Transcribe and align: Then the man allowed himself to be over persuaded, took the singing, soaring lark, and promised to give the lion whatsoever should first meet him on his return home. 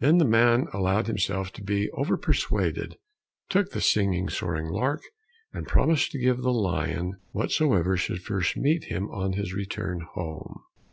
Then 0.00 0.18
the 0.18 0.24
man 0.24 0.66
allowed 0.72 1.06
himself 1.06 1.52
to 1.52 1.62
be 1.62 1.88
over 1.92 2.16
persuaded, 2.16 2.96
took 3.48 3.70
the 3.70 3.80
singing, 3.80 4.28
soaring 4.28 4.66
lark, 4.66 5.00
and 5.52 5.64
promised 5.64 6.10
to 6.10 6.18
give 6.18 6.38
the 6.42 6.50
lion 6.52 7.20
whatsoever 7.30 7.96
should 7.96 8.20
first 8.20 8.56
meet 8.56 8.86
him 8.86 9.08
on 9.12 9.34
his 9.34 9.54
return 9.54 10.00
home. 10.14 10.64